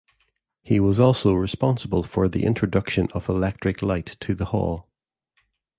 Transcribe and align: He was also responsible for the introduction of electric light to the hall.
He 0.63 0.79
was 0.79 0.99
also 0.99 1.35
responsible 1.35 2.01
for 2.01 2.27
the 2.27 2.43
introduction 2.43 3.07
of 3.13 3.29
electric 3.29 3.83
light 3.83 4.17
to 4.21 4.33
the 4.33 4.45
hall. 4.45 4.87